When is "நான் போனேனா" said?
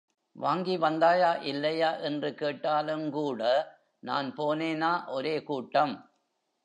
3.99-5.07